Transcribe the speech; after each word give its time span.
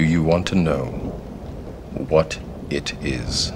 Do 0.00 0.06
you 0.06 0.22
want 0.22 0.46
to 0.46 0.54
know 0.54 0.86
what 2.08 2.38
it 2.70 2.94
is? 3.04 3.52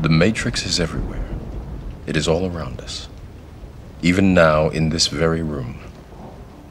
The 0.00 0.08
Matrix 0.08 0.64
is 0.64 0.78
everywhere. 0.78 1.24
It 2.06 2.16
is 2.16 2.28
all 2.28 2.46
around 2.46 2.80
us. 2.80 3.08
Even 4.00 4.32
now, 4.32 4.68
in 4.68 4.90
this 4.90 5.08
very 5.08 5.42
room. 5.42 5.80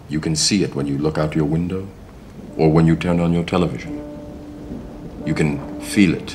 You 0.07 0.21
can 0.21 0.33
see 0.33 0.63
it 0.63 0.73
when 0.73 0.87
you 0.87 0.97
look 0.97 1.17
out 1.17 1.35
your 1.35 1.43
window 1.43 1.89
or 2.55 2.71
when 2.71 2.87
you 2.87 2.95
turn 2.95 3.19
on 3.19 3.33
your 3.33 3.43
television. 3.43 3.97
You 5.25 5.33
can 5.33 5.81
feel 5.81 6.13
it 6.13 6.31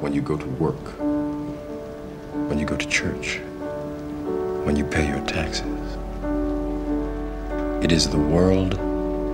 when 0.00 0.12
you 0.12 0.20
go 0.20 0.36
to 0.36 0.46
work, 0.64 0.98
when 2.48 2.58
you 2.58 2.66
go 2.66 2.76
to 2.76 2.88
church, 2.88 3.38
when 4.64 4.74
you 4.74 4.84
pay 4.84 5.06
your 5.06 5.24
taxes. 5.26 5.96
It 7.84 7.92
is 7.92 8.08
the 8.08 8.18
world 8.18 8.80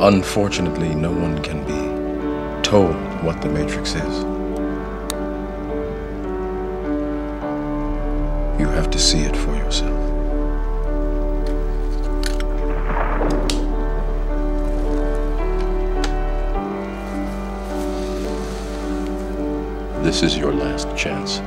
Unfortunately, 0.00 0.94
no 0.94 1.10
one 1.10 1.42
can 1.42 1.64
be 1.64 2.62
told 2.62 2.94
what 3.24 3.42
the 3.42 3.48
Matrix 3.48 3.96
is. 3.96 4.22
You 8.60 8.68
have 8.68 8.90
to 8.92 8.98
see 8.98 9.22
it 9.22 9.36
for 9.36 9.56
yourself. 9.56 9.98
This 20.04 20.22
is 20.22 20.36
your 20.38 20.52
last 20.52 20.96
chance. 20.96 21.40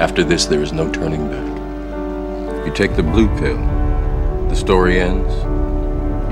After 0.00 0.22
this, 0.22 0.46
there 0.46 0.62
is 0.62 0.72
no 0.72 0.88
turning 0.92 1.28
back. 1.28 2.66
You 2.66 2.72
take 2.72 2.94
the 2.94 3.02
blue 3.02 3.26
pill, 3.40 3.58
the 4.48 4.54
story 4.54 5.00
ends. 5.00 5.61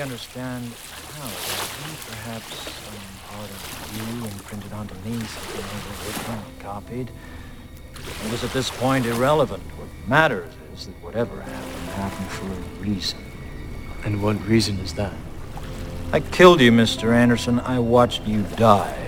Fully 0.00 0.12
understand 0.12 0.64
how. 1.14 1.28
Perhaps 2.08 2.56
some 2.56 2.94
part 3.28 3.50
of 3.50 3.90
you 3.96 4.24
imprinted 4.24 4.72
onto 4.72 4.94
me, 5.06 5.18
something 5.26 5.60
overwritten 5.60 6.46
and 6.46 6.60
copied. 6.60 7.10
It 8.24 8.30
was 8.32 8.44
at 8.44 8.52
this 8.52 8.70
point 8.70 9.06
irrelevant. 9.06 9.62
What 9.78 9.88
matters 10.08 10.52
is 10.74 10.86
that 10.86 11.02
whatever 11.02 11.40
happened 11.40 11.88
happened 11.96 12.30
for 12.30 12.46
a 12.46 12.82
reason. 12.82 13.18
And 14.04 14.22
what 14.22 14.40
reason 14.46 14.78
is 14.78 14.94
that? 14.94 15.12
I 16.12 16.20
killed 16.20 16.60
you, 16.60 16.72
Mr. 16.72 17.12
Anderson. 17.12 17.60
I 17.60 17.78
watched 17.78 18.26
you 18.26 18.42
die. 18.56 19.06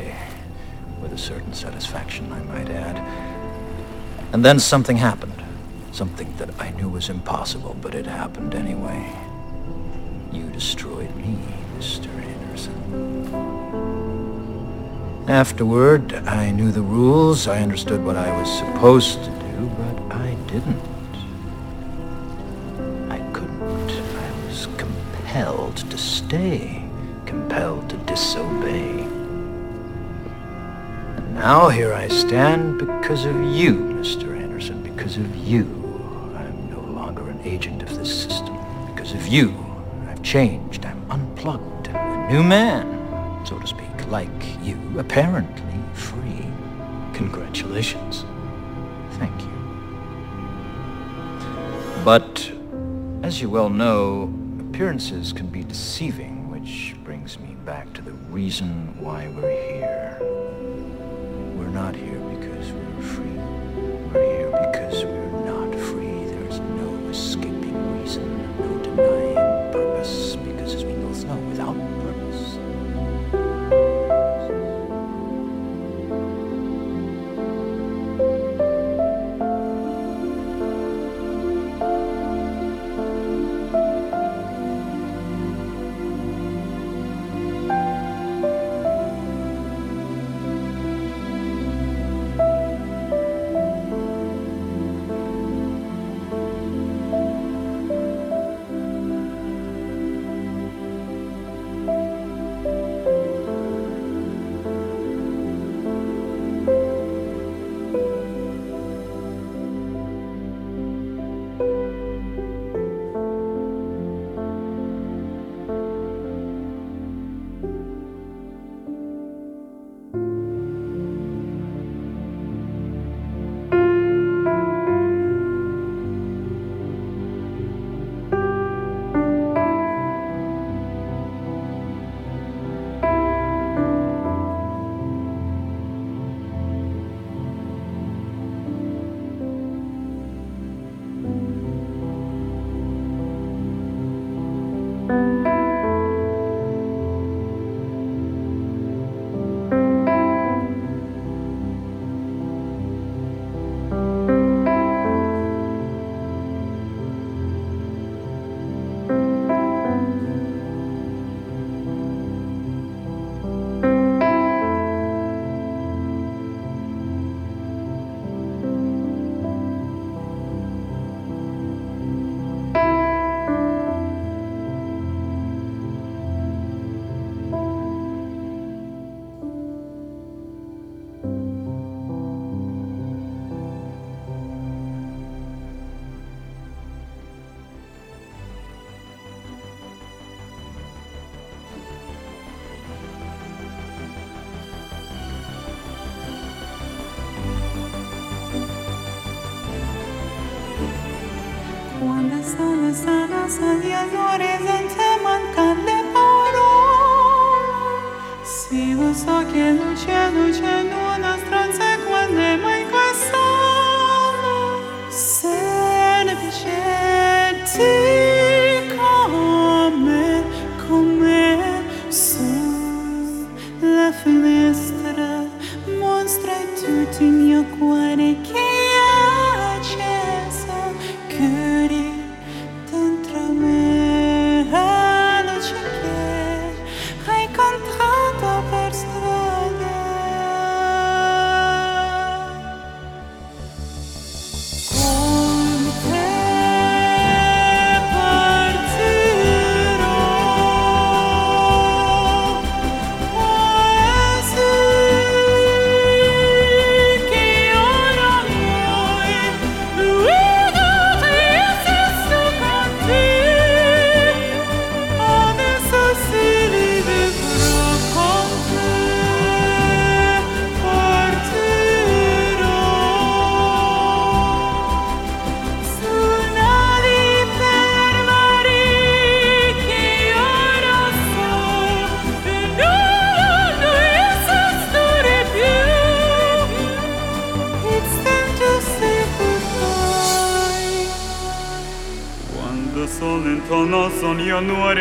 With 1.00 1.12
a 1.12 1.18
certain 1.18 1.55
satisfaction, 1.55 2.33
I 2.33 2.42
might 2.44 2.68
add. 2.68 2.96
And 4.33 4.44
then 4.44 4.59
something 4.59 4.98
happened. 4.98 5.42
Something 5.92 6.37
that 6.37 6.50
I 6.61 6.70
knew 6.70 6.88
was 6.88 7.09
impossible, 7.09 7.76
but 7.81 7.94
it 7.94 8.07
happened 8.07 8.55
anyway. 8.55 9.32
Destroyed 10.62 11.12
me, 11.16 11.37
Mr. 11.77 12.07
Anderson. 12.07 12.77
Afterward, 15.29 16.14
I 16.14 16.53
knew 16.53 16.70
the 16.70 16.83
rules. 16.83 17.48
I 17.48 17.61
understood 17.61 18.05
what 18.05 18.14
I 18.16 18.31
was 18.40 18.48
supposed 18.59 19.25
to 19.25 19.31
do, 19.31 19.68
but 19.77 20.01
I 20.14 20.37
didn't. 20.46 20.81
I 23.11 23.18
couldn't. 23.33 23.90
I 23.90 24.31
was 24.46 24.68
compelled 24.77 25.79
to 25.79 25.98
stay, 25.98 26.85
compelled 27.27 27.90
to 27.90 27.96
disobey. 27.96 29.01
And 31.16 31.35
now 31.35 31.70
here 31.70 31.92
I 31.92 32.07
stand 32.07 32.79
because 32.79 33.25
of 33.25 33.35
you, 33.53 33.75
Mr. 33.75 34.40
Anderson, 34.40 34.81
because 34.81 35.16
of 35.16 35.37
you. 35.38 35.64
I'm 36.37 36.70
no 36.70 36.81
longer 36.92 37.29
an 37.29 37.40
agent 37.42 37.83
of 37.83 37.96
this 37.98 38.22
system. 38.22 38.57
Because 38.94 39.12
of 39.12 39.27
you, 39.27 39.62
changed. 40.33 40.87
I'm 40.87 41.11
unplugged. 41.11 41.88
A 41.88 42.27
new 42.33 42.42
man, 42.42 43.45
so 43.45 43.59
to 43.59 43.66
speak, 43.66 44.07
like 44.09 44.31
you, 44.62 44.79
apparently 44.99 45.79
free. 45.92 46.47
Congratulations. 47.12 48.25
Thank 49.18 49.38
you. 49.42 49.53
But, 52.03 52.51
as 53.23 53.42
you 53.42 53.51
well 53.51 53.68
know, 53.68 54.33
appearances 54.59 55.35
can 55.35 55.49
be 55.49 55.64
deceiving, 55.64 56.51
which 56.51 56.97
brings 57.05 57.38
me 57.38 57.55
back 57.66 57.92
to 57.92 58.01
the 58.01 58.12
reason 58.33 58.99
why 58.99 59.29
we're 59.37 59.51
here. 59.51 59.62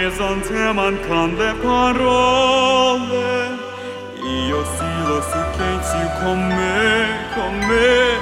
Chrysanthemon 0.02 0.98
con 1.08 1.36
le 1.38 1.54
parole. 1.62 3.30
Io 4.48 4.66
silo 4.76 5.22
su 5.22 5.42
che 5.56 5.78
con 6.24 6.40
me, 6.48 7.06
con 7.36 7.54
me 7.70 8.18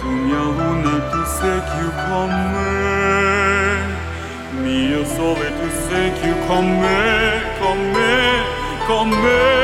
Tu 0.00 0.08
mia 0.08 0.42
luna, 0.58 0.94
tu 1.10 1.22
sei 1.38 1.60
più 1.60 1.88
con 2.08 2.30
me 2.52 2.70
Mio 4.62 5.04
sole, 5.04 5.52
tu 5.58 5.68
sei 5.86 6.10
più 6.12 6.34
con 6.46 6.64
me, 6.80 7.42
con 7.60 7.78
me, 7.92 8.44
con 8.86 9.08
me 9.08 9.57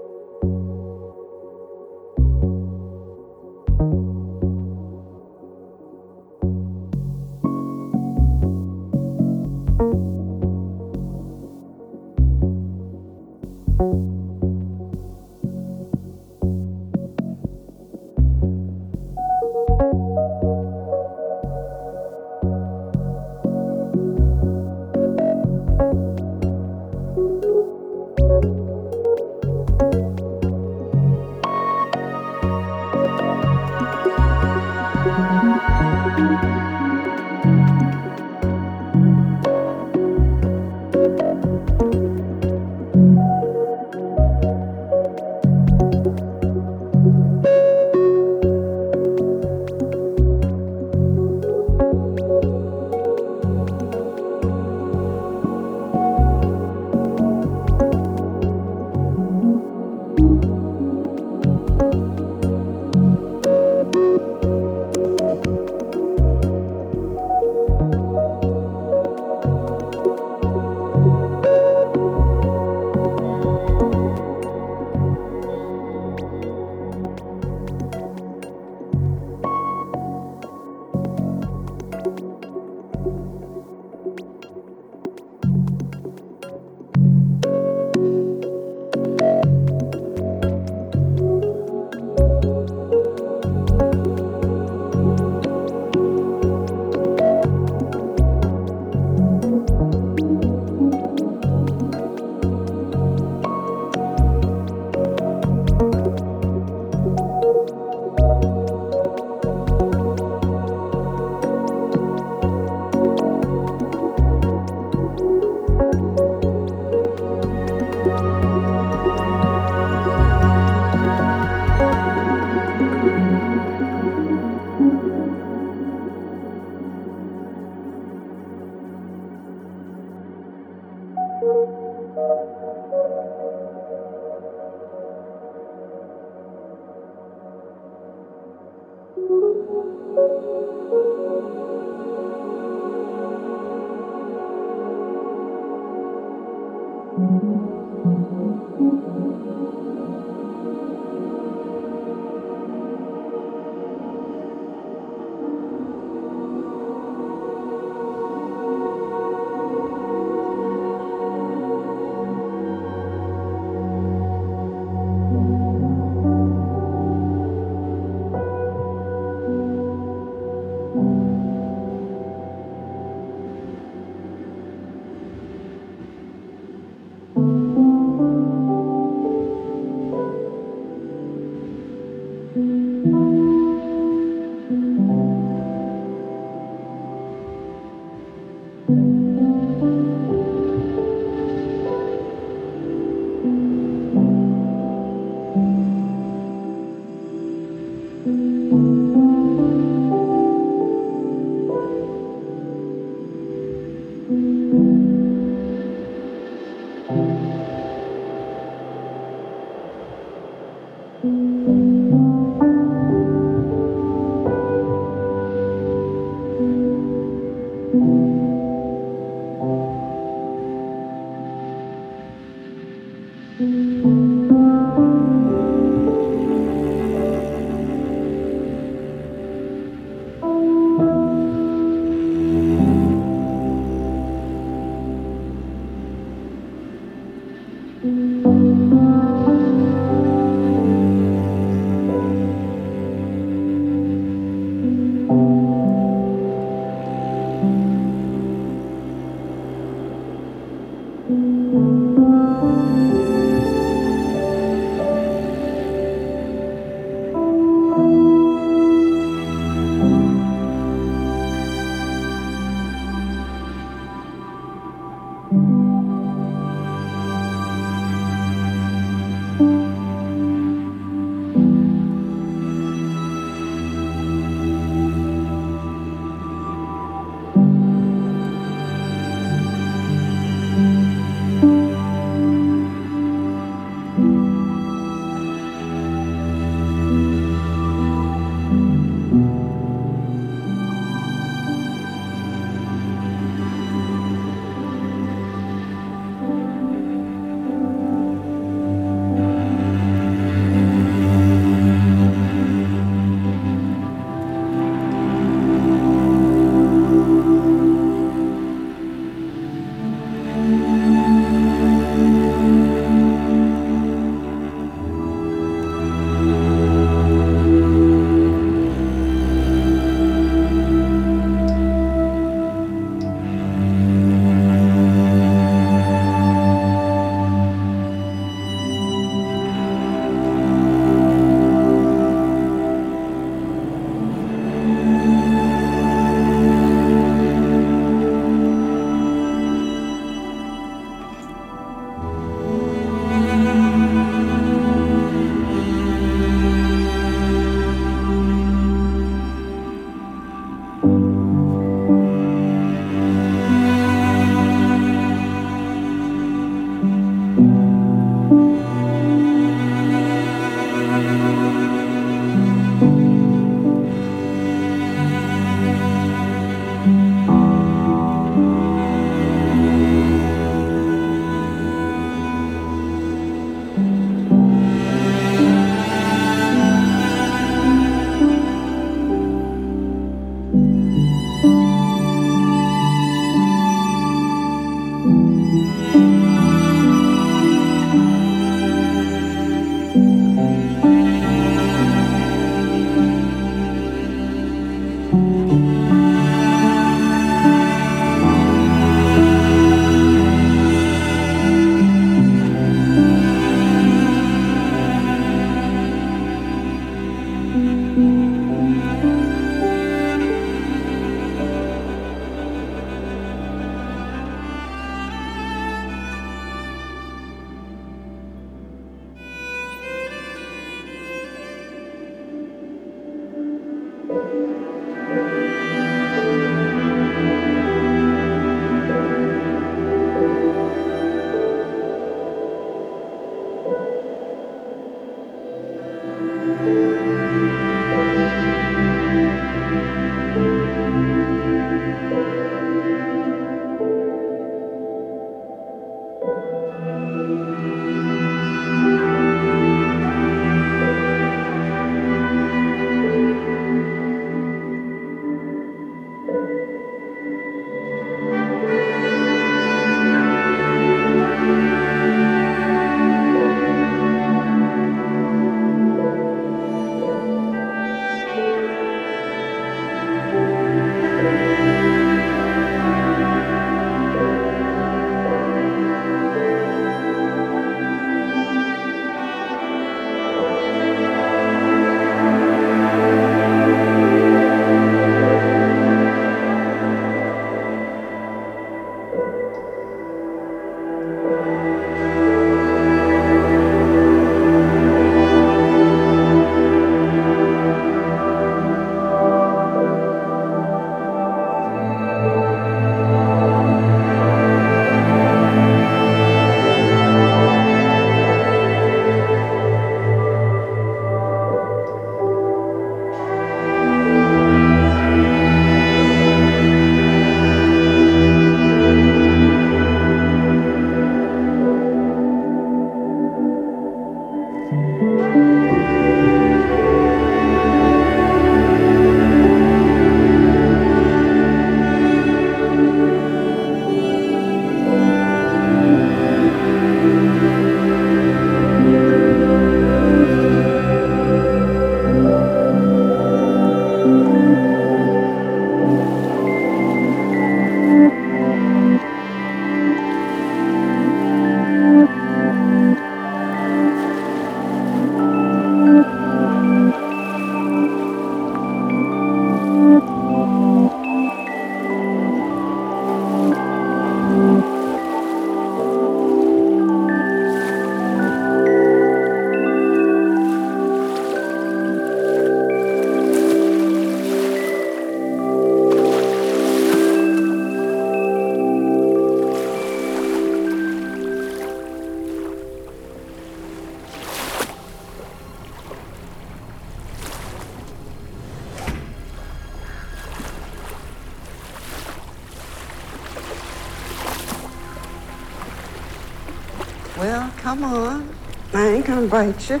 come 597.94 598.04
on. 598.04 598.48
I 598.92 599.06
ain't 599.06 599.26
gonna 599.26 599.46
bite 599.46 599.88
you. 599.88 600.00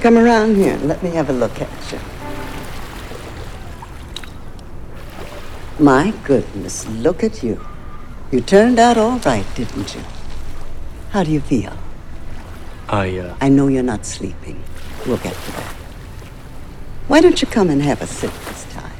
Come 0.00 0.18
around 0.18 0.56
here 0.56 0.74
and 0.74 0.88
let 0.88 1.02
me 1.02 1.10
have 1.10 1.30
a 1.30 1.32
look 1.32 1.60
at 1.60 1.92
you. 1.92 2.00
My 5.78 6.12
goodness, 6.24 6.88
look 6.88 7.22
at 7.22 7.42
you. 7.44 7.64
You 8.32 8.40
turned 8.40 8.78
out 8.78 8.98
all 8.98 9.18
right, 9.20 9.46
didn't 9.54 9.94
you? 9.94 10.02
How 11.10 11.22
do 11.22 11.30
you 11.30 11.40
feel? 11.40 11.76
I, 12.88 13.18
uh, 13.18 13.36
I 13.40 13.48
know 13.48 13.68
you're 13.68 13.84
not 13.84 14.04
sleeping. 14.04 14.60
We'll 15.06 15.18
get 15.18 15.34
to 15.34 15.52
that. 15.52 15.74
Why 17.06 17.20
don't 17.20 17.40
you 17.40 17.46
come 17.46 17.70
and 17.70 17.82
have 17.82 18.02
a 18.02 18.06
sit 18.06 18.32
this 18.46 18.64
time? 18.72 18.90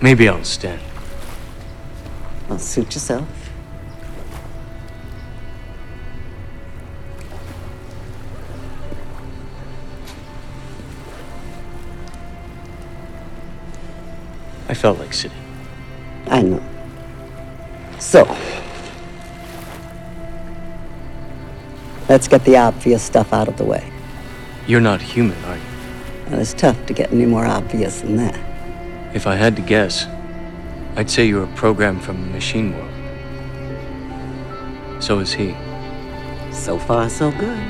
maybe 0.00 0.28
I'll 0.28 0.44
stand. 0.44 0.80
Well, 2.48 2.58
suit 2.58 2.94
yourself. 2.94 3.26
I 14.74 14.76
felt 14.76 14.98
like 14.98 15.14
sitting. 15.14 15.38
I 16.26 16.42
know. 16.42 16.60
So, 18.00 18.24
let's 22.08 22.26
get 22.26 22.44
the 22.44 22.56
obvious 22.56 23.04
stuff 23.04 23.32
out 23.32 23.46
of 23.46 23.56
the 23.56 23.64
way. 23.64 23.88
You're 24.66 24.80
not 24.80 25.00
human, 25.00 25.38
are 25.44 25.56
you? 25.56 25.62
Well, 26.28 26.40
it's 26.40 26.54
tough 26.54 26.86
to 26.86 26.92
get 26.92 27.12
any 27.12 27.24
more 27.24 27.46
obvious 27.46 28.00
than 28.00 28.16
that. 28.16 28.36
If 29.14 29.28
I 29.28 29.36
had 29.36 29.54
to 29.54 29.62
guess, 29.62 30.08
I'd 30.96 31.08
say 31.08 31.24
you're 31.24 31.44
a 31.44 31.54
program 31.54 32.00
from 32.00 32.22
the 32.22 32.32
machine 32.32 32.76
world. 32.76 32.90
So 35.00 35.20
is 35.20 35.32
he. 35.32 35.54
So 36.50 36.80
far, 36.80 37.08
so 37.08 37.30
good. 37.30 37.62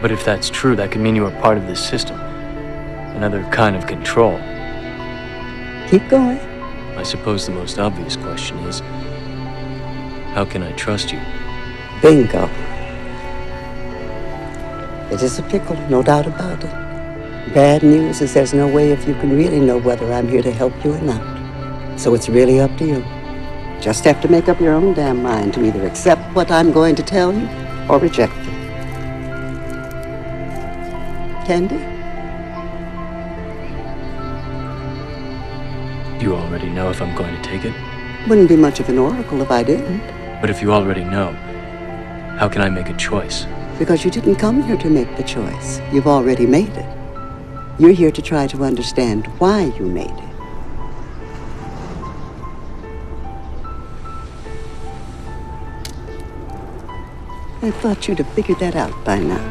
But 0.00 0.12
if 0.12 0.24
that's 0.24 0.48
true, 0.48 0.76
that 0.76 0.92
could 0.92 1.00
mean 1.00 1.16
you 1.16 1.26
are 1.26 1.40
part 1.40 1.58
of 1.58 1.66
this 1.66 1.84
system. 1.84 2.20
Another 2.20 3.42
kind 3.50 3.74
of 3.74 3.88
control. 3.88 4.38
Keep 5.90 6.08
going. 6.08 6.38
I 6.96 7.02
suppose 7.02 7.46
the 7.46 7.52
most 7.52 7.80
obvious 7.80 8.14
question 8.14 8.56
is 8.58 8.78
how 10.34 10.44
can 10.48 10.62
I 10.62 10.70
trust 10.72 11.10
you? 11.10 11.18
Bingo. 12.00 12.48
It 15.12 15.20
is 15.20 15.40
a 15.40 15.42
pickle, 15.42 15.74
no 15.88 16.00
doubt 16.00 16.28
about 16.28 16.62
it. 16.62 16.70
Bad 17.52 17.82
news 17.82 18.20
is 18.20 18.34
there's 18.34 18.54
no 18.54 18.68
way 18.68 18.92
if 18.92 19.08
you 19.08 19.14
can 19.14 19.36
really 19.36 19.58
know 19.58 19.78
whether 19.78 20.12
I'm 20.12 20.28
here 20.28 20.42
to 20.42 20.52
help 20.52 20.72
you 20.84 20.94
or 20.94 21.00
not. 21.00 21.98
So 21.98 22.14
it's 22.14 22.28
really 22.28 22.60
up 22.60 22.78
to 22.78 22.86
you. 22.86 23.04
Just 23.80 24.04
have 24.04 24.20
to 24.20 24.28
make 24.28 24.48
up 24.48 24.60
your 24.60 24.74
own 24.74 24.94
damn 24.94 25.20
mind 25.20 25.54
to 25.54 25.64
either 25.64 25.84
accept 25.88 26.22
what 26.36 26.52
I'm 26.52 26.70
going 26.70 26.94
to 26.94 27.02
tell 27.02 27.32
you 27.32 27.48
or 27.88 27.98
reject 27.98 28.36
it. 28.36 28.44
Candy? 31.48 31.89
Already 36.70 36.74
know 36.74 36.90
if 36.90 37.02
I'm 37.02 37.14
going 37.16 37.34
to 37.34 37.42
take 37.42 37.64
it? 37.64 37.74
Wouldn't 38.28 38.48
be 38.48 38.56
much 38.56 38.80
of 38.80 38.88
an 38.88 38.98
oracle 38.98 39.42
if 39.42 39.50
I 39.50 39.62
didn't. 39.62 40.00
But 40.40 40.50
if 40.50 40.62
you 40.62 40.72
already 40.72 41.04
know, 41.04 41.32
how 42.38 42.48
can 42.48 42.62
I 42.62 42.68
make 42.68 42.88
a 42.88 42.96
choice? 42.96 43.46
Because 43.78 44.04
you 44.04 44.10
didn't 44.10 44.36
come 44.36 44.62
here 44.62 44.76
to 44.76 44.90
make 44.90 45.16
the 45.16 45.22
choice. 45.22 45.80
You've 45.92 46.06
already 46.06 46.46
made 46.46 46.68
it. 46.68 46.86
You're 47.78 47.92
here 47.92 48.12
to 48.12 48.22
try 48.22 48.46
to 48.48 48.62
understand 48.62 49.26
why 49.38 49.72
you 49.78 49.86
made 49.86 50.10
it. 50.10 50.30
I 57.62 57.70
thought 57.70 58.06
you'd 58.08 58.18
have 58.18 58.32
figured 58.32 58.58
that 58.60 58.76
out 58.76 59.04
by 59.04 59.18
now. 59.18 59.44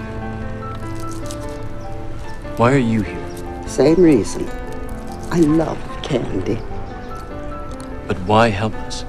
Why 2.57 2.73
are 2.73 2.85
you 2.93 3.01
here? 3.01 3.67
Same 3.67 4.01
reason. 4.01 4.47
I 5.31 5.39
love 5.41 5.77
candy. 6.01 6.59
But 8.09 8.17
why 8.21 8.49
help 8.49 8.73
us? 8.73 9.05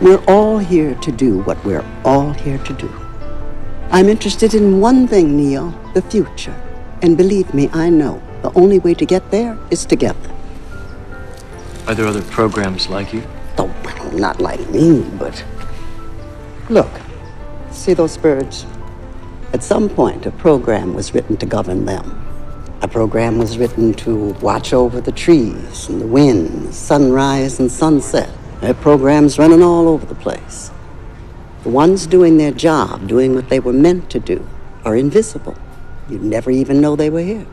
We're 0.00 0.22
all 0.28 0.58
here 0.58 0.94
to 0.94 1.10
do 1.10 1.40
what 1.40 1.62
we're 1.64 1.84
all 2.04 2.30
here 2.30 2.58
to 2.58 2.72
do. 2.72 2.88
I'm 3.90 4.08
interested 4.08 4.54
in 4.54 4.80
one 4.80 5.08
thing, 5.08 5.36
Neo 5.36 5.74
the 5.92 6.02
future. 6.02 6.54
And 7.02 7.16
believe 7.16 7.52
me, 7.52 7.68
I 7.72 7.90
know 7.90 8.22
the 8.42 8.52
only 8.54 8.78
way 8.78 8.94
to 8.94 9.04
get 9.04 9.28
there 9.32 9.58
is 9.72 9.84
together. 9.84 10.30
Are 11.88 11.96
there 11.96 12.06
other 12.06 12.22
programs 12.22 12.88
like 12.88 13.12
you? 13.12 13.24
Oh, 13.58 13.74
well, 13.84 14.12
not 14.12 14.40
like 14.40 14.70
me, 14.70 15.02
but. 15.18 15.44
Look, 16.68 17.00
see 17.72 17.92
those 17.92 18.16
birds? 18.16 18.66
At 19.52 19.64
some 19.64 19.88
point, 19.88 20.26
a 20.26 20.30
program 20.30 20.94
was 20.94 21.12
written 21.12 21.36
to 21.38 21.46
govern 21.46 21.86
them. 21.86 22.29
A 22.82 22.88
program 22.88 23.36
was 23.36 23.58
written 23.58 23.92
to 23.94 24.32
watch 24.40 24.72
over 24.72 25.02
the 25.02 25.12
trees 25.12 25.90
and 25.90 26.00
the 26.00 26.06
wind, 26.06 26.74
sunrise 26.74 27.60
and 27.60 27.70
sunset. 27.70 28.30
There 28.62 28.70
are 28.70 28.74
programs 28.74 29.38
running 29.38 29.62
all 29.62 29.86
over 29.86 30.06
the 30.06 30.14
place. 30.14 30.70
The 31.62 31.68
ones 31.68 32.06
doing 32.06 32.38
their 32.38 32.52
job, 32.52 33.06
doing 33.06 33.34
what 33.34 33.50
they 33.50 33.60
were 33.60 33.74
meant 33.74 34.08
to 34.10 34.18
do, 34.18 34.48
are 34.82 34.96
invisible. 34.96 35.58
You'd 36.08 36.22
never 36.22 36.50
even 36.50 36.80
know 36.80 36.96
they 36.96 37.10
were 37.10 37.20
here. 37.20 37.46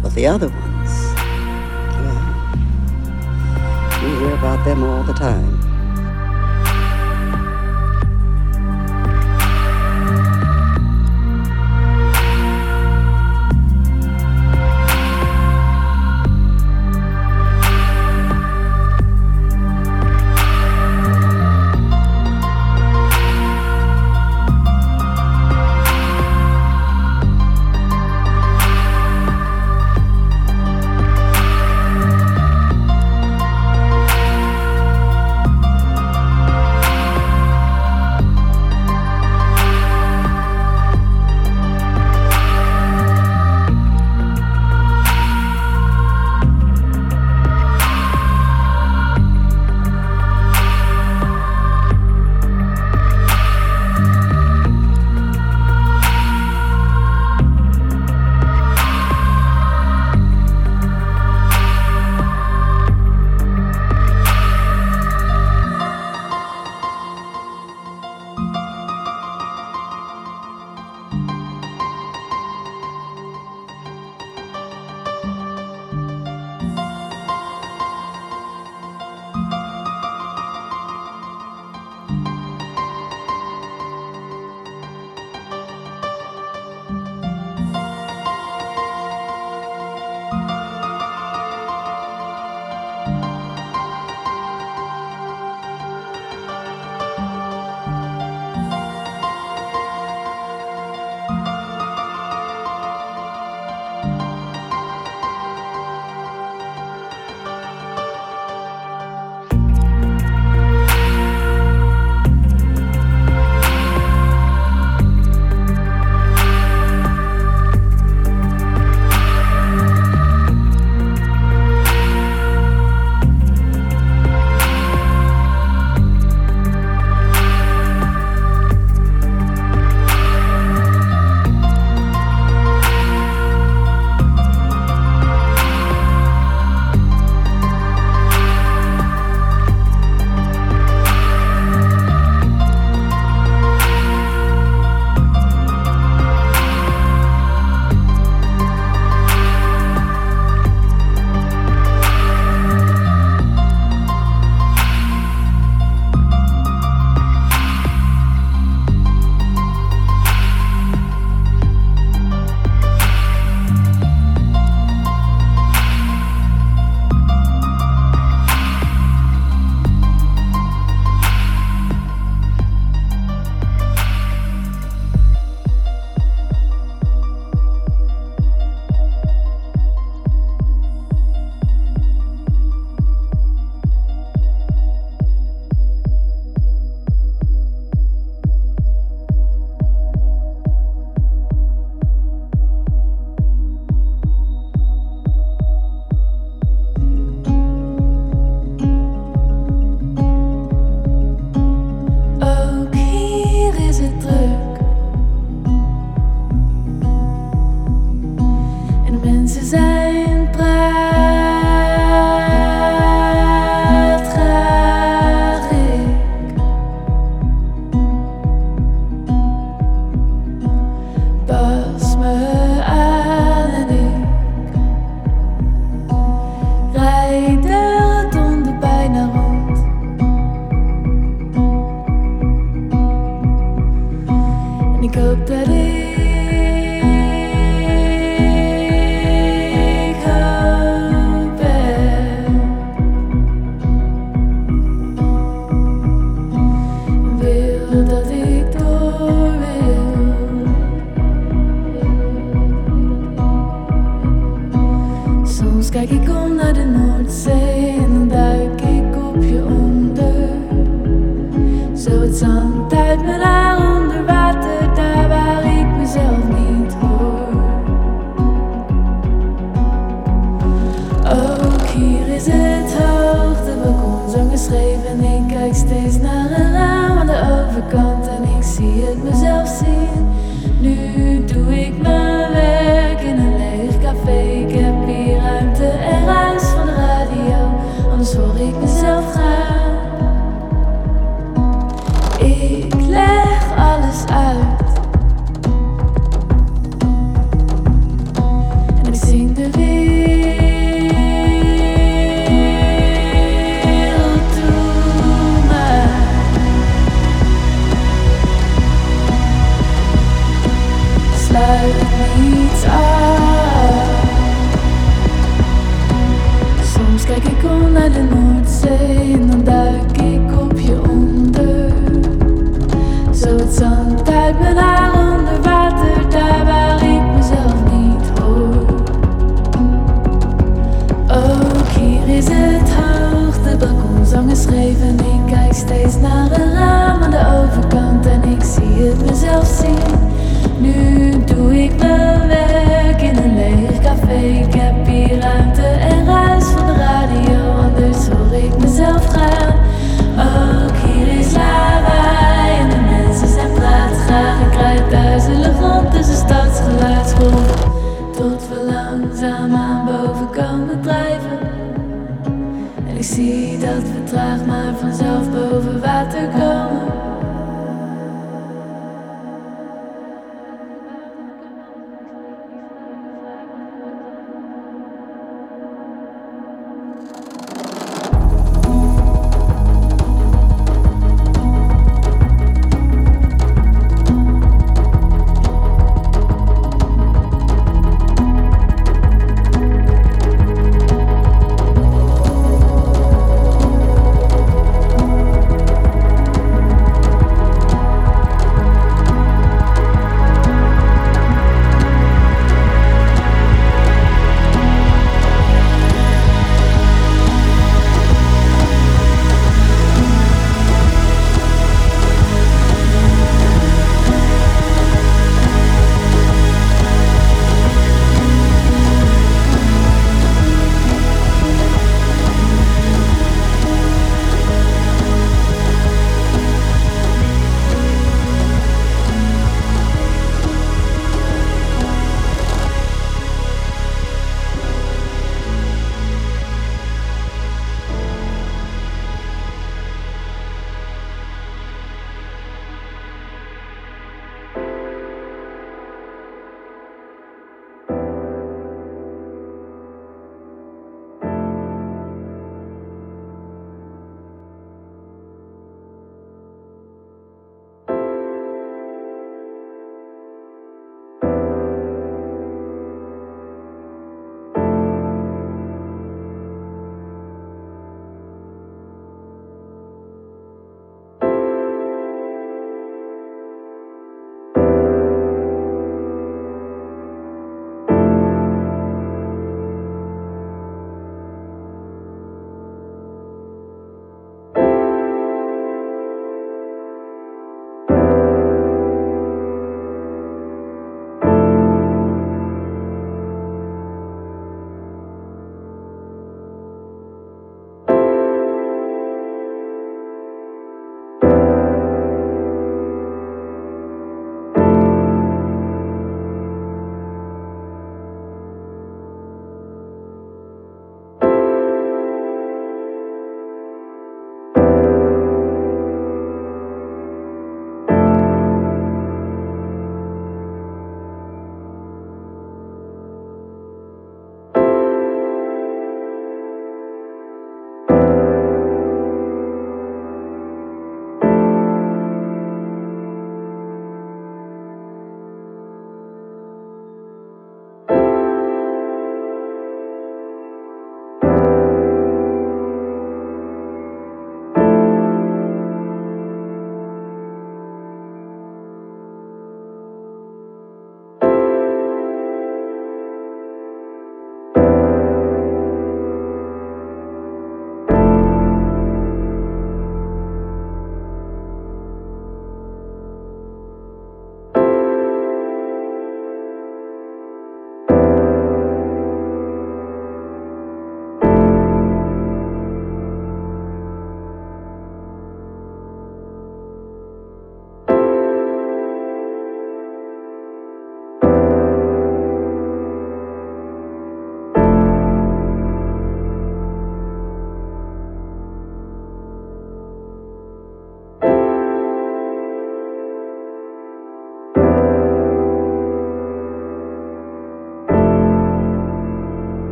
But 0.00 0.14
the 0.14 0.28
other 0.28 0.48
ones, 0.48 0.90
well, 1.98 2.44
you 4.00 4.16
hear 4.20 4.34
about 4.34 4.64
them 4.64 4.84
all 4.84 5.02
the 5.02 5.12
time. 5.12 5.57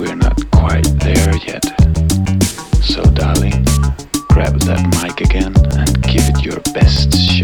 we're 0.00 0.14
not 0.14 0.50
quite 0.50 0.84
there 1.00 1.36
yet. 1.46 1.64
So, 2.82 3.02
darling, 3.12 3.64
grab 4.28 4.58
that 4.60 4.82
mic 5.02 5.20
again 5.20 5.54
and 5.76 6.02
give 6.02 6.28
it 6.28 6.44
your 6.44 6.60
best 6.72 7.12
shot. 7.14 7.43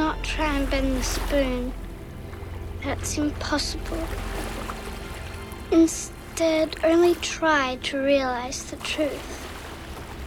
Not 0.00 0.24
try 0.24 0.56
and 0.56 0.70
bend 0.70 0.96
the 0.96 1.02
spoon. 1.02 1.74
That's 2.82 3.18
impossible. 3.18 4.02
Instead, 5.70 6.76
only 6.82 7.16
try 7.16 7.76
to 7.82 7.98
realize 7.98 8.64
the 8.70 8.76
truth. 8.76 9.30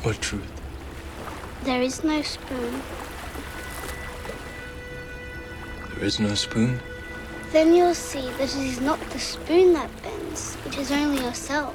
What 0.03 0.21
truth? 0.21 0.51
There 1.63 1.81
is 1.81 2.03
no 2.03 2.21
spoon. 2.21 2.83
There 5.95 6.05
is 6.05 6.19
no 6.19 6.35
spoon? 6.35 6.79
Then 7.51 7.73
you'll 7.73 7.95
see 7.95 8.29
that 8.37 8.55
it 8.55 8.67
is 8.73 8.79
not 8.79 8.99
the 9.09 9.19
spoon 9.19 9.73
that 9.73 9.89
bends, 10.03 10.55
it 10.67 10.77
is 10.77 10.91
only 10.91 11.23
yourself. 11.23 11.73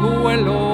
vuelo. 0.00 0.67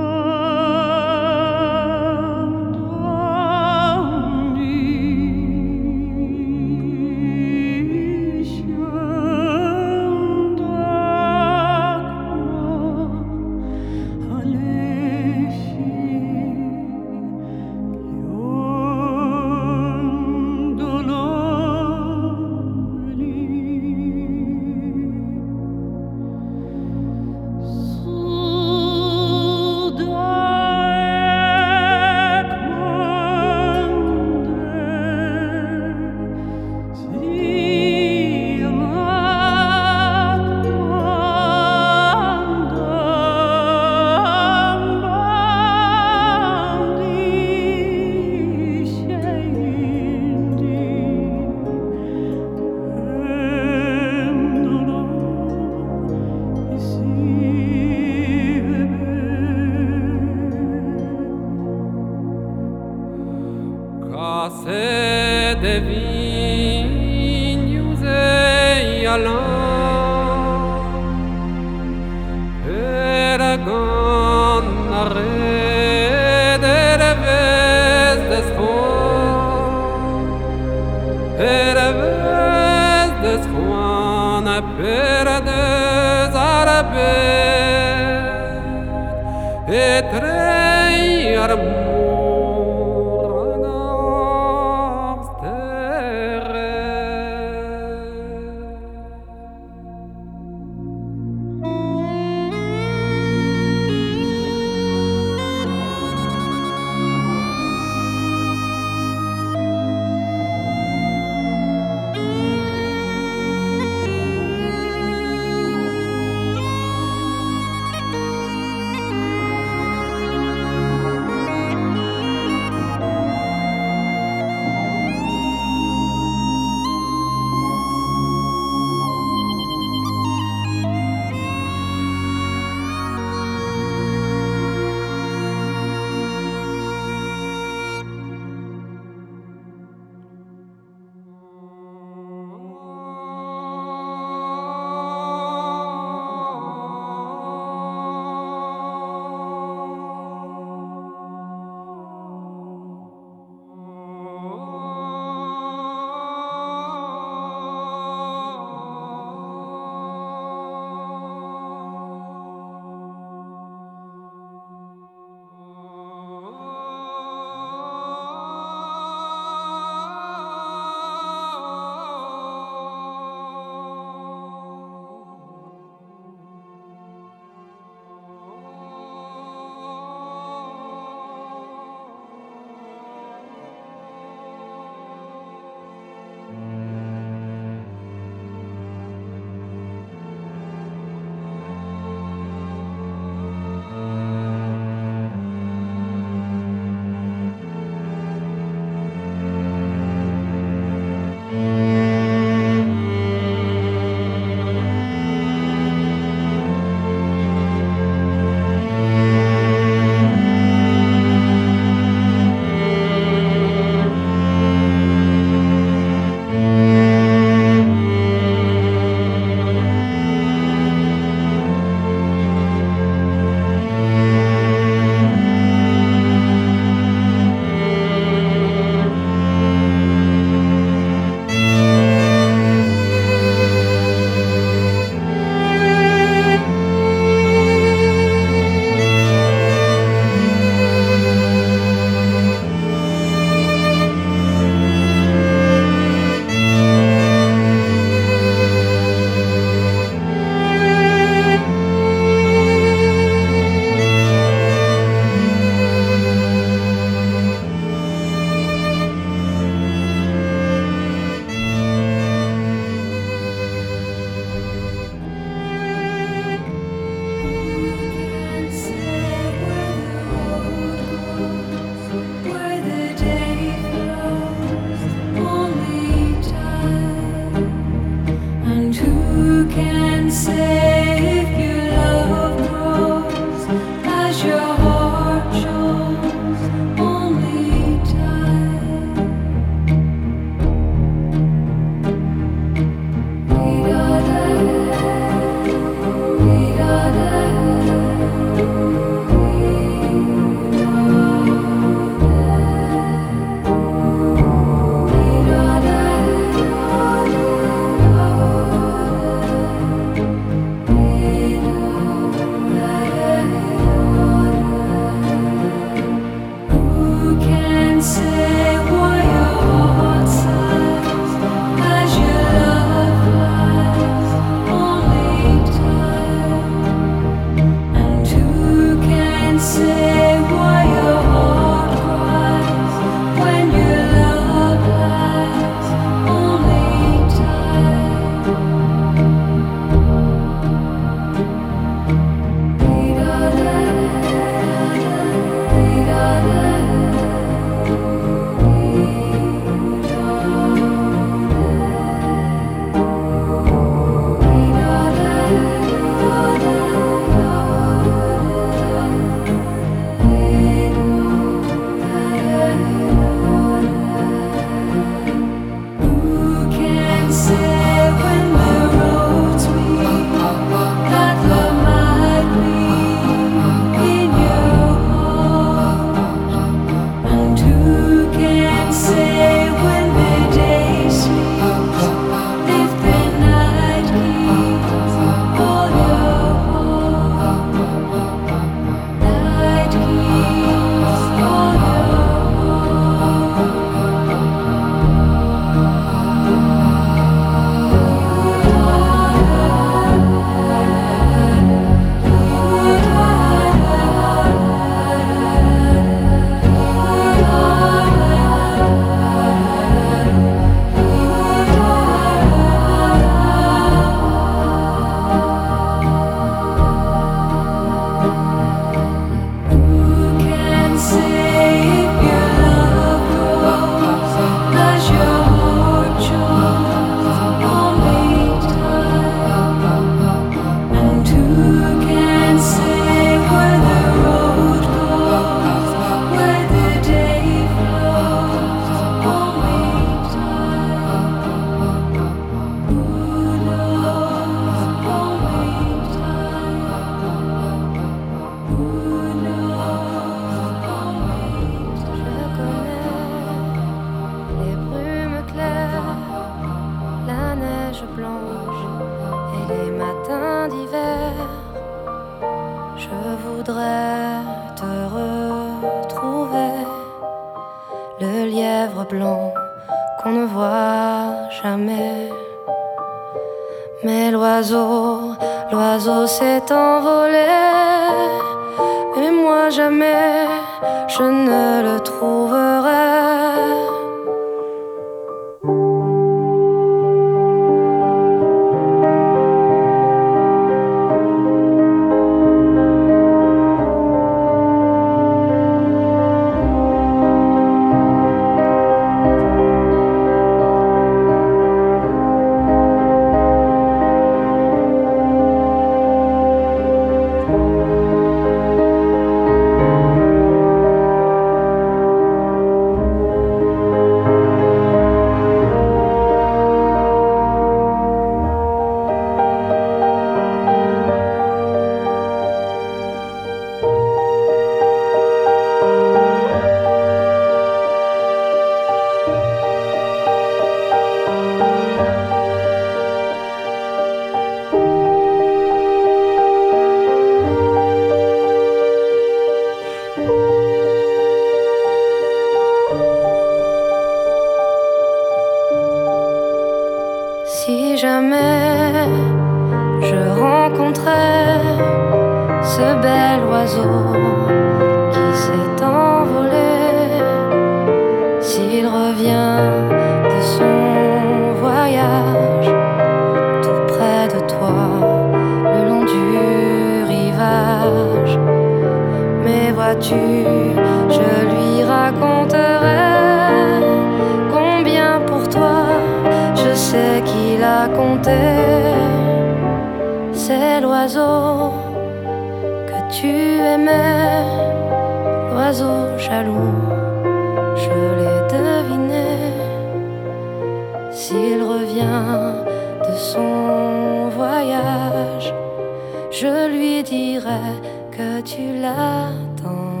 Je 596.31 596.67
lui 596.67 597.03
dirai 597.03 597.75
que 598.11 598.41
tu 598.41 598.79
l'attendais. 598.81 600.00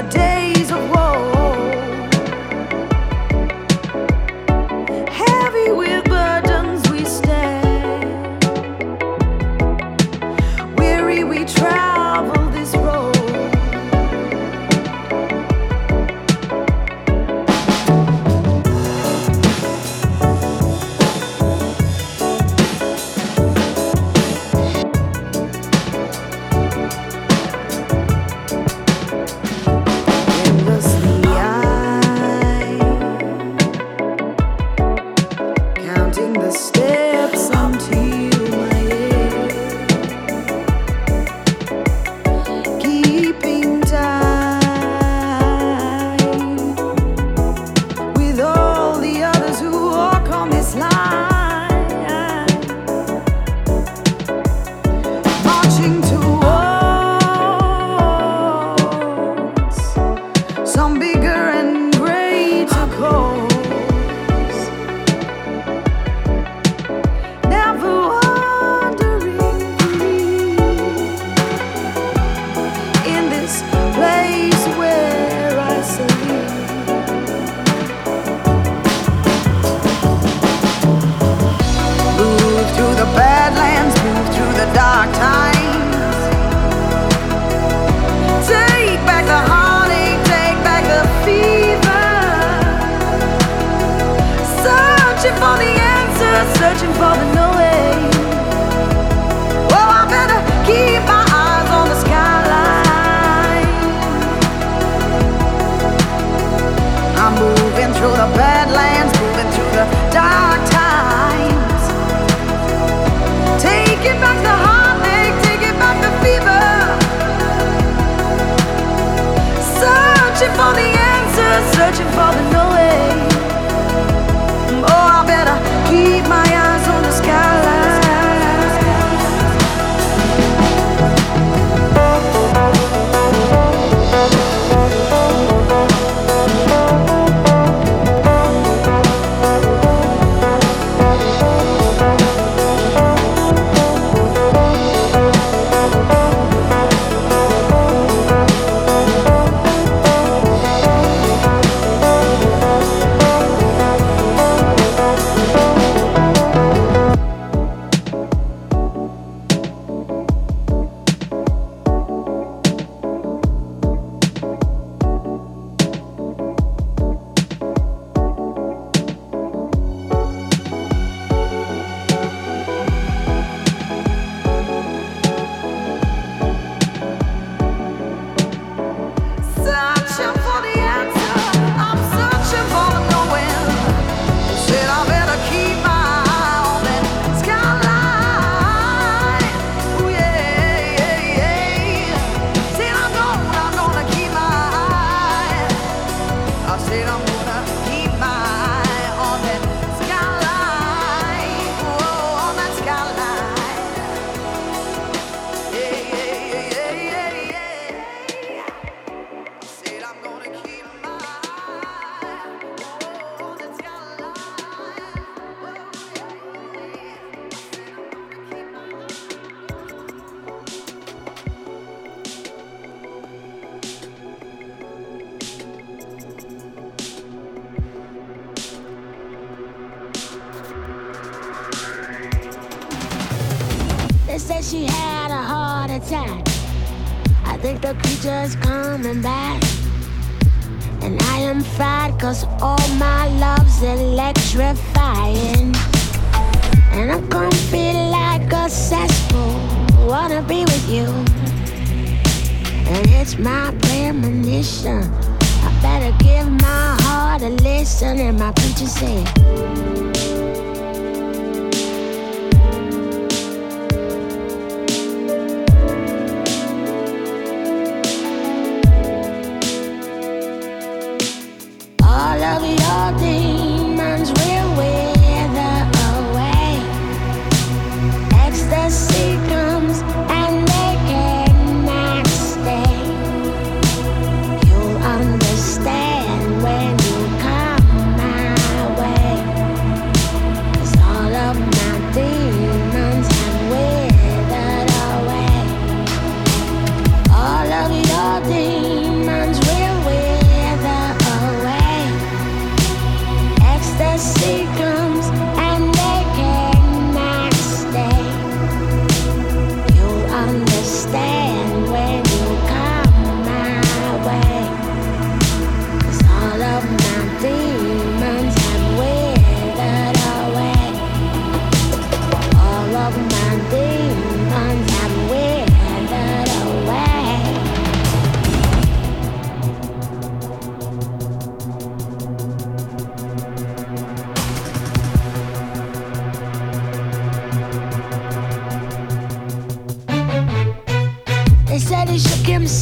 From 0.00 0.08
these 0.08 0.39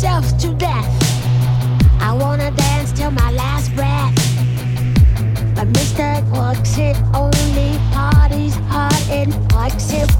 myself 0.09 0.39
to 0.40 0.55
death. 0.55 0.89
I 2.01 2.12
wanna 2.14 2.51
dance 2.52 2.93
till 2.93 3.10
my 3.10 3.30
last 3.32 3.74
breath. 3.74 4.14
But 5.55 5.68
Mr. 5.72 6.06
Works 6.36 6.78
it 6.78 6.97
only 7.14 7.78
parties 7.93 8.55
hard 8.70 9.02
and 9.10 9.32
works 9.52 9.93
it 9.93 10.18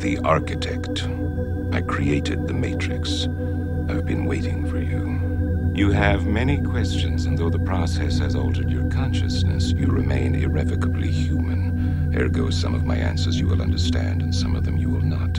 the 0.00 0.18
architect. 0.20 1.06
I 1.72 1.82
created 1.82 2.48
the 2.48 2.54
Matrix. 2.54 3.26
I've 3.86 4.06
been 4.06 4.24
waiting 4.24 4.66
for 4.66 4.80
you. 4.80 5.72
You 5.74 5.90
have 5.90 6.26
many 6.26 6.58
questions, 6.62 7.26
and 7.26 7.36
though 7.36 7.50
the 7.50 7.58
process 7.58 8.18
has 8.18 8.34
altered 8.34 8.70
your 8.70 8.88
consciousness, 8.88 9.72
you 9.72 9.88
remain 9.88 10.34
irrevocably 10.34 11.10
human. 11.10 12.14
Ergo, 12.16 12.48
some 12.48 12.74
of 12.74 12.86
my 12.86 12.96
answers 12.96 13.38
you 13.38 13.46
will 13.46 13.60
understand, 13.60 14.22
and 14.22 14.34
some 14.34 14.56
of 14.56 14.64
them 14.64 14.78
you 14.78 14.88
will 14.88 15.02
not. 15.02 15.34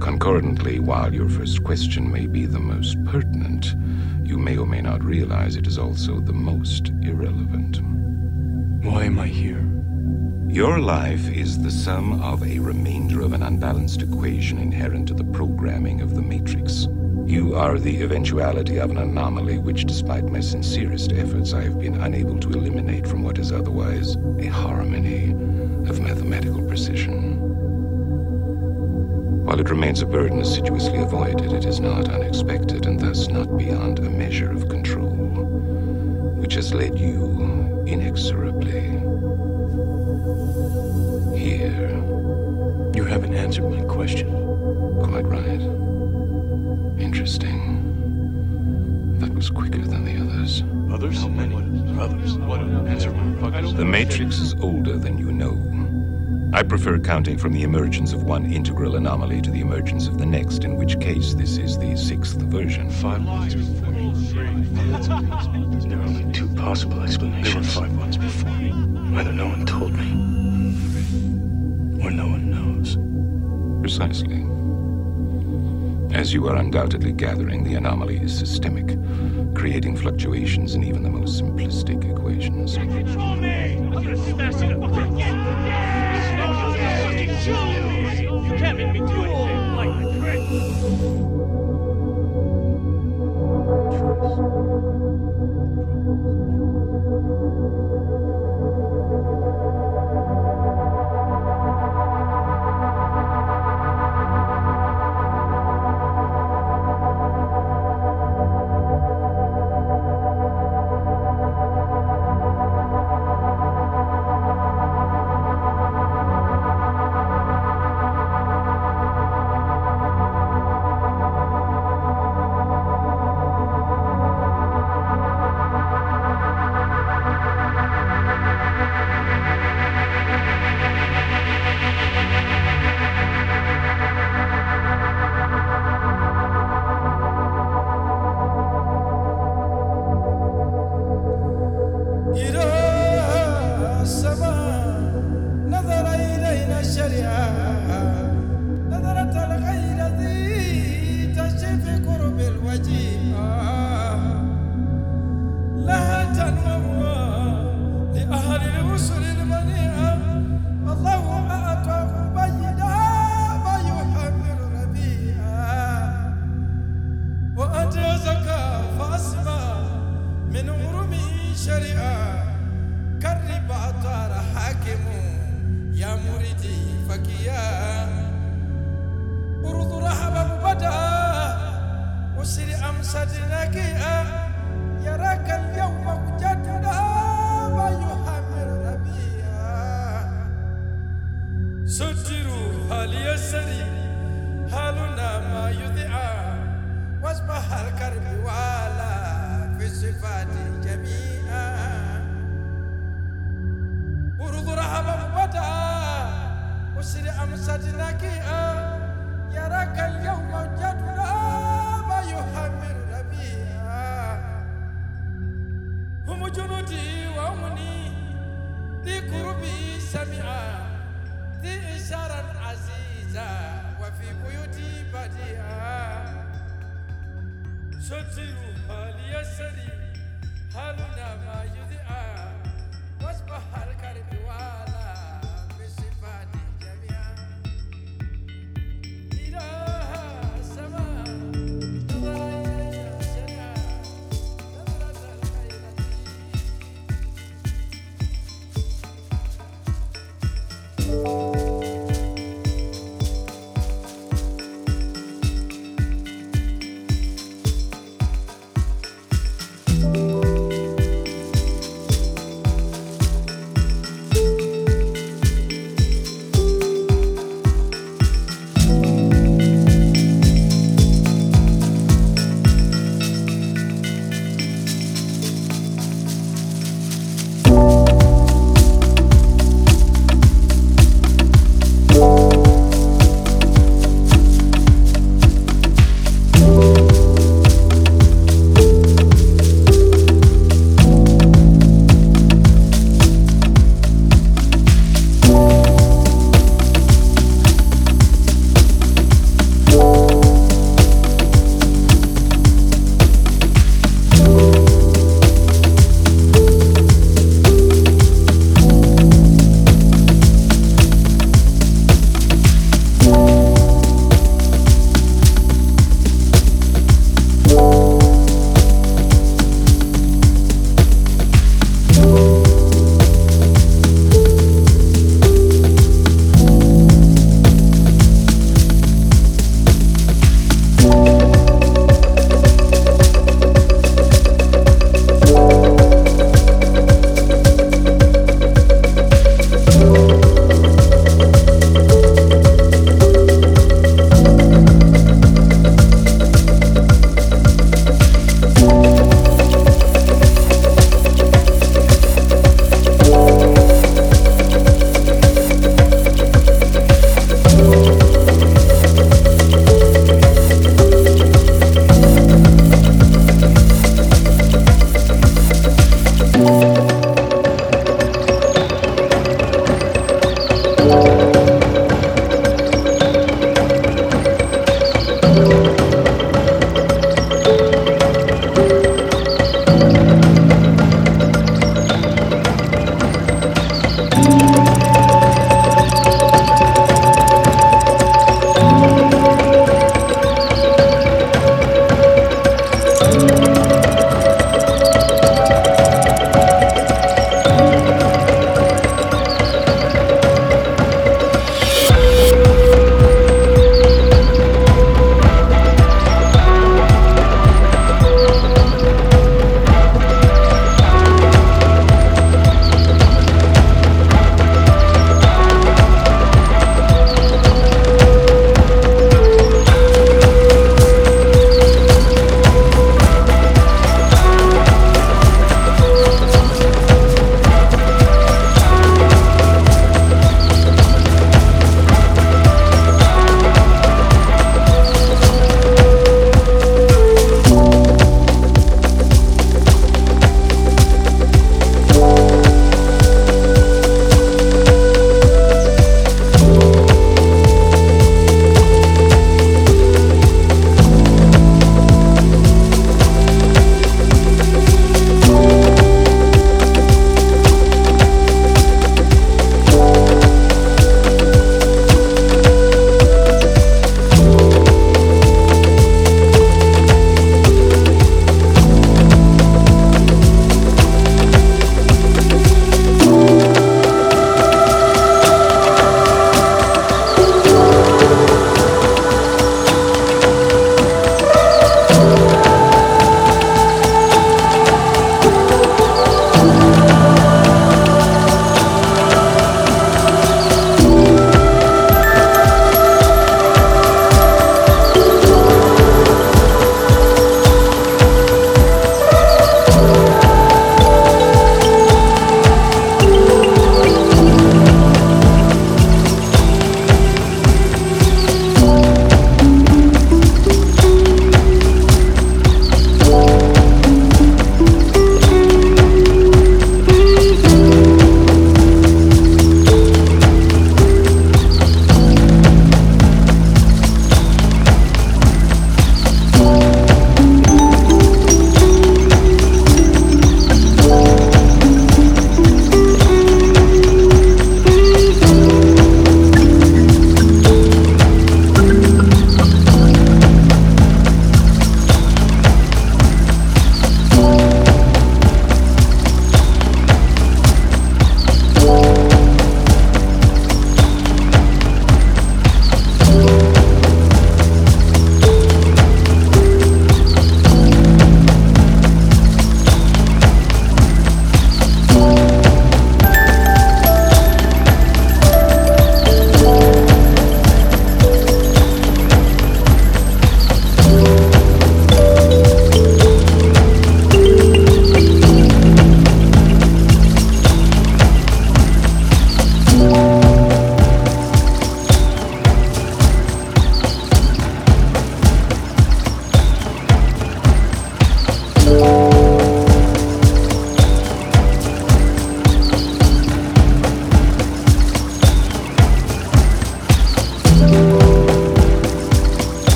Concordantly, 0.00 0.78
while 0.78 1.12
your 1.12 1.28
first 1.28 1.64
question 1.64 2.12
may 2.12 2.28
be 2.28 2.46
the 2.46 2.60
most 2.60 3.04
pertinent, 3.04 3.74
you 4.22 4.38
may 4.38 4.56
or 4.56 4.68
may 4.68 4.80
not 4.80 5.02
realize 5.02 5.56
it 5.56 5.66
is 5.66 5.78
also 5.78 6.20
the 6.20 6.32
most 6.32 6.90
irrelevant. 7.02 7.80
Why 8.84 9.04
am 9.06 9.18
I 9.18 9.26
here? 9.26 9.66
Your 10.48 10.80
life 10.80 11.30
is 11.30 11.62
the 11.62 11.70
sum 11.70 12.20
of 12.22 12.42
a 12.42 12.58
remainder 13.20 13.36
of 13.36 13.40
an 13.40 13.46
unbalanced 13.46 14.02
equation 14.02 14.58
inherent 14.58 15.08
to 15.08 15.14
the 15.14 15.24
programming 15.24 16.00
of 16.00 16.14
the 16.14 16.22
Matrix. 16.22 16.88
You 17.26 17.54
are 17.54 17.78
the 17.78 18.02
eventuality 18.02 18.78
of 18.78 18.90
an 18.90 18.96
anomaly 18.96 19.58
which, 19.58 19.84
despite 19.84 20.24
my 20.24 20.40
sincerest 20.40 21.12
efforts, 21.12 21.52
I 21.52 21.62
have 21.64 21.78
been 21.78 22.00
unable 22.00 22.38
to 22.38 22.50
eliminate 22.50 23.06
from 23.06 23.22
what 23.22 23.38
is 23.38 23.52
otherwise 23.52 24.16
a 24.38 24.46
harmony 24.46 25.32
of 25.86 26.00
mathematical 26.00 26.62
precision. 26.66 27.36
While 29.44 29.60
it 29.60 29.70
remains 29.70 30.00
a 30.00 30.06
burden 30.06 30.40
assiduously 30.40 30.98
avoided, 30.98 31.52
it 31.52 31.66
is 31.66 31.78
not 31.78 32.08
unexpected 32.08 32.86
and 32.86 32.98
thus 32.98 33.28
not 33.28 33.58
beyond 33.58 33.98
a 33.98 34.08
measure 34.08 34.50
of 34.50 34.68
control, 34.68 35.16
which 36.40 36.54
has 36.54 36.72
led 36.72 36.98
you 36.98 37.84
inexorably 37.86 38.79
Matrix 54.20 54.40
is 54.42 54.54
older 54.60 54.98
than 54.98 55.16
you 55.16 55.32
know. 55.32 55.56
I 56.52 56.62
prefer 56.62 56.98
counting 56.98 57.38
from 57.38 57.54
the 57.54 57.62
emergence 57.62 58.12
of 58.12 58.24
one 58.24 58.52
integral 58.52 58.96
anomaly 58.96 59.40
to 59.40 59.50
the 59.50 59.62
emergence 59.62 60.08
of 60.08 60.18
the 60.18 60.26
next, 60.26 60.62
in 60.62 60.76
which 60.76 61.00
case 61.00 61.32
this 61.32 61.56
is 61.56 61.78
the 61.78 61.96
sixth 61.96 62.36
version. 62.36 62.90
Five 62.90 63.24
ones 63.24 63.54
before 63.54 63.92
me. 63.92 64.12
There 65.88 65.98
are 65.98 66.02
only 66.02 66.30
two 66.34 66.54
possible 66.54 67.00
explanations. 67.00 67.74
There 67.74 67.82
were 67.82 67.88
five 67.88 67.96
ones 67.96 68.18
before 68.18 68.50
me. 68.50 68.72
Either 69.16 69.32
no 69.32 69.46
one 69.46 69.64
told 69.64 69.94
me, 69.94 70.10
or 72.04 72.10
no 72.10 72.26
one 72.26 72.50
knows. 72.50 72.98
Precisely. 73.80 74.44
As 76.14 76.34
you 76.34 76.46
are 76.48 76.56
undoubtedly 76.56 77.12
gathering, 77.12 77.64
the 77.64 77.76
anomaly 77.76 78.18
is 78.18 78.38
systemic, 78.38 78.98
creating 79.54 79.96
fluctuations 79.96 80.74
in 80.74 80.84
even 80.84 81.04
the 81.04 81.08
most 81.08 81.40
simplistic 81.40 82.04
equations. 82.04 82.76
Control 82.76 83.36
me! 83.36 83.79
I'm 84.00 84.06
gonna 84.06 84.16
smash 84.16 84.62
it 84.62 84.72
up. 84.72 84.90
You 88.24 88.56
can't 88.56 88.78
make 88.78 88.92
me 88.92 88.98
do 89.00 89.24
anything 89.24 89.76
like 89.76 90.20
prick. 90.20 91.19